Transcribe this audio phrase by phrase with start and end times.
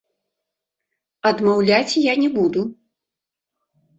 [1.31, 2.61] Адмаўляць я не буду.